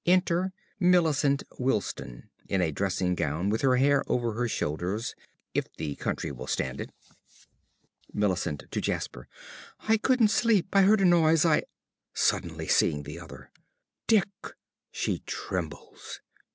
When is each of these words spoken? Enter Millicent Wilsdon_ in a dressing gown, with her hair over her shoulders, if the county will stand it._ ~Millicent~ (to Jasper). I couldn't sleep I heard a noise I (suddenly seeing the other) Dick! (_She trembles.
Enter 0.07 0.51
Millicent 0.79 1.43
Wilsdon_ 1.59 2.23
in 2.49 2.59
a 2.59 2.71
dressing 2.71 3.13
gown, 3.13 3.51
with 3.51 3.61
her 3.61 3.75
hair 3.75 4.03
over 4.07 4.33
her 4.33 4.47
shoulders, 4.47 5.13
if 5.53 5.71
the 5.75 5.93
county 5.97 6.31
will 6.31 6.47
stand 6.47 6.81
it._ 6.81 6.89
~Millicent~ 8.11 8.63
(to 8.71 8.81
Jasper). 8.81 9.27
I 9.81 9.97
couldn't 9.97 10.29
sleep 10.29 10.69
I 10.75 10.81
heard 10.81 11.01
a 11.01 11.05
noise 11.05 11.45
I 11.45 11.61
(suddenly 12.15 12.67
seeing 12.67 13.03
the 13.03 13.19
other) 13.19 13.51
Dick! 14.07 14.29
(_She 14.91 15.23
trembles. 15.27 16.19